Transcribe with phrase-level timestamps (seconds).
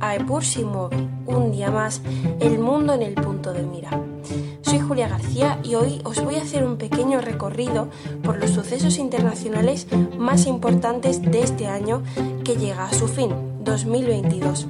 [0.00, 2.02] A Epur Move, un día más,
[2.38, 3.90] el mundo en el punto de mira.
[4.60, 7.88] Soy Julia García y hoy os voy a hacer un pequeño recorrido
[8.22, 12.02] por los sucesos internacionales más importantes de este año
[12.44, 13.30] que llega a su fin,
[13.64, 14.68] 2022.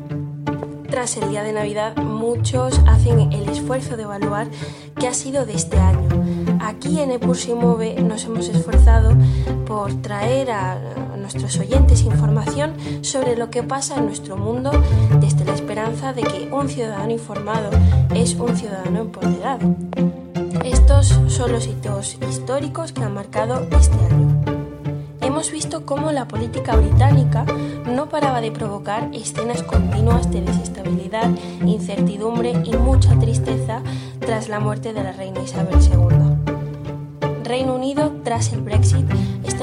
[0.89, 4.49] Tras el día de Navidad, muchos hacen el esfuerzo de evaluar
[4.99, 6.09] qué ha sido de este año.
[6.61, 9.15] Aquí en Epur Move nos hemos esforzado
[9.67, 10.79] por traer a
[11.23, 14.71] nuestros oyentes información sobre lo que pasa en nuestro mundo
[15.21, 17.71] desde la esperanza de que un ciudadano informado
[18.15, 19.75] es un ciudadano empoderado.
[20.65, 24.43] Estos son los hitos históricos que han marcado este año.
[25.21, 27.45] Hemos visto cómo la política británica
[27.87, 31.31] no paraba de provocar escenas continuas de desestabilidad,
[31.65, 33.83] incertidumbre y mucha tristeza
[34.21, 36.53] tras la muerte de la reina Isabel II.
[37.45, 39.07] Reino Unido, tras el Brexit,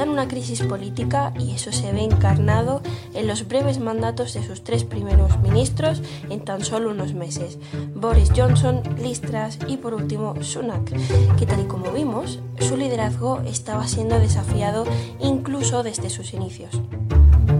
[0.00, 2.80] está en una crisis política y eso se ve encarnado
[3.12, 7.58] en los breves mandatos de sus tres primeros ministros en tan solo unos meses,
[7.94, 10.90] Boris Johnson, Liz Truss y por último Sunak,
[11.36, 14.86] que tal y como vimos, su liderazgo estaba siendo desafiado
[15.18, 16.80] incluso desde sus inicios.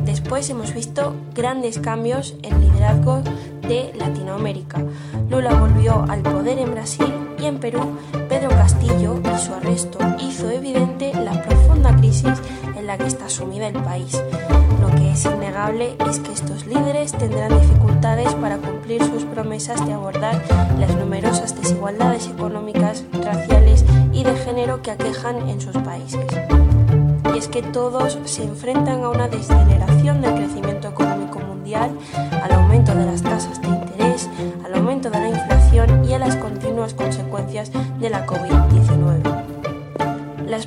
[0.07, 3.21] Después hemos visto grandes cambios en liderazgo
[3.69, 4.83] de Latinoamérica.
[5.29, 7.97] Lula volvió al poder en Brasil y en Perú
[8.29, 12.41] Pedro Castillo y su arresto hizo evidente la profunda crisis
[12.77, 14.23] en la que está sumida el país.
[14.81, 19.93] Lo que es innegable es que estos líderes tendrán dificultades para cumplir sus promesas de
[19.93, 20.43] abordar
[20.79, 26.27] las numerosas desigualdades económicas, raciales y de género que aquejan en sus países
[27.35, 31.97] y es que todos se enfrentan a una desaceleración del crecimiento económico mundial,
[32.43, 33.23] al aumento de las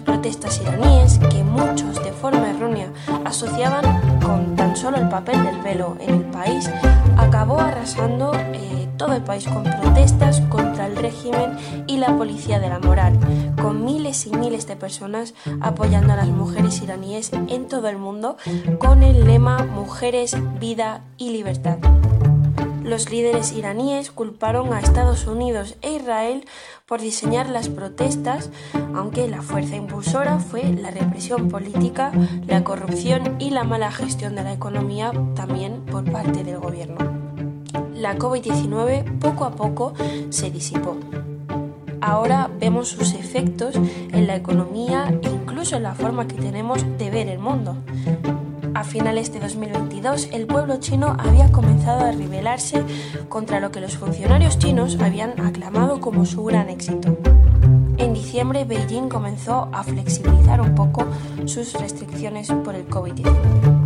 [0.03, 2.91] protestas iraníes, que muchos de forma errónea
[3.25, 6.69] asociaban con tan solo el papel del velo en el país,
[7.17, 12.69] acabó arrasando eh, todo el país con protestas contra el régimen y la policía de
[12.69, 13.17] la moral,
[13.61, 18.37] con miles y miles de personas apoyando a las mujeres iraníes en todo el mundo
[18.79, 21.77] con el lema Mujeres, Vida y Libertad.
[22.83, 26.45] Los líderes iraníes culparon a Estados Unidos e Israel
[26.85, 28.49] por diseñar las protestas,
[28.93, 32.11] aunque la fuerza impulsora fue la represión política,
[32.45, 36.97] la corrupción y la mala gestión de la economía también por parte del gobierno.
[37.95, 39.93] La COVID-19 poco a poco
[40.29, 40.97] se disipó.
[42.01, 47.09] Ahora vemos sus efectos en la economía e incluso en la forma que tenemos de
[47.09, 47.77] ver el mundo.
[48.75, 52.83] A finales de 2022, el pueblo chino había comenzado a rebelarse
[53.29, 57.17] contra lo que los funcionarios chinos habían aclamado como su gran éxito.
[57.97, 61.05] En diciembre, Beijing comenzó a flexibilizar un poco
[61.45, 63.83] sus restricciones por el COVID-19.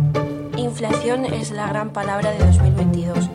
[0.58, 3.28] Inflación es la gran palabra de 2022.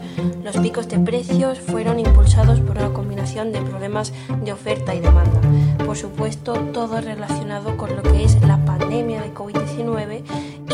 [0.44, 4.12] Los picos de precios fueron impulsados por una combinación de problemas
[4.44, 5.40] de oferta y demanda.
[5.86, 10.24] Por supuesto, todo relacionado con lo que es la pandemia de COVID-19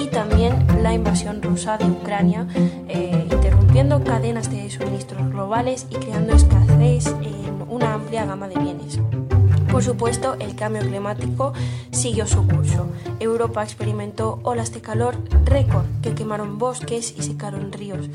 [0.10, 2.48] también la invasión rusa de Ucrania,
[2.88, 9.00] eh, interrumpiendo cadenas de suministros globales y creando escasez en una amplia gama de bienes.
[9.72, 11.54] Por supuesto, el cambio climático
[11.92, 12.88] siguió su curso.
[13.20, 15.16] Europa experimentó olas de calor
[15.46, 18.10] récord que quemaron bosques y secaron ríos.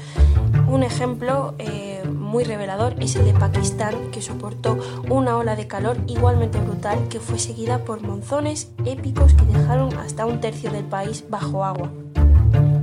[0.68, 4.78] Un ejemplo eh, muy revelador es el de Pakistán, que soportó
[5.08, 10.26] una ola de calor igualmente brutal que fue seguida por monzones épicos que dejaron hasta
[10.26, 11.90] un tercio del país bajo agua.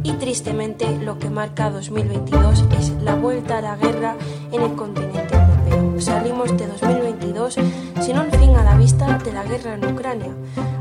[0.03, 4.16] Y tristemente lo que marca 2022 es la vuelta a la guerra
[4.52, 6.02] en el continente europeo.
[6.02, 10.32] Salimos de 2022 sin un fin a la vista de la guerra en Ucrania.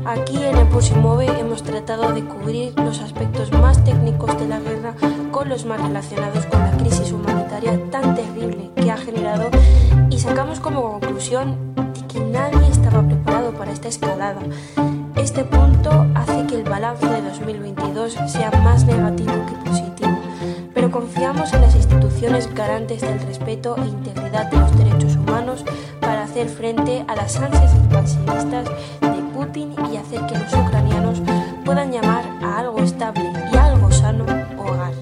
[0.05, 4.95] Aquí en Eposimove hemos tratado de cubrir los aspectos más técnicos de la guerra
[5.31, 9.51] con los más relacionados con la crisis humanitaria tan terrible que ha generado
[10.09, 11.57] y sacamos como conclusión
[12.11, 14.41] que nadie estaba preparado para esta escalada.
[15.17, 20.17] Este punto hace que el balance de 2022 sea más negativo que positivo,
[20.73, 25.63] pero confiamos en las instituciones garantes del respeto e integridad de los derechos humanos
[26.41, 28.65] hacer frente a las ansias expansionistas
[28.99, 31.21] de Putin y hacer que los ucranianos
[31.63, 34.25] puedan llamar a algo estable y algo sano
[34.57, 34.93] hogar.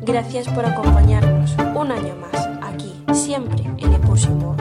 [0.00, 4.56] Gracias por acompañarnos un año más aquí, siempre en próximo